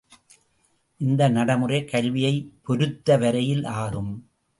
[1.01, 4.11] இந்த நடைமுறை கல்வியைப் பொருத்த வரையில் ஆகும்.